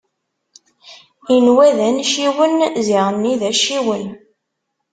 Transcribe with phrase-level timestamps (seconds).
[1.35, 4.07] Inwa d anciwen, ziɣenni d acciwen.